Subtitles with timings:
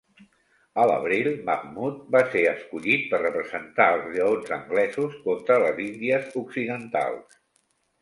[0.83, 7.43] A l'abril, Mahmood va ser escollit per representar els Lleons Anglesos contra les Indies Occidentals.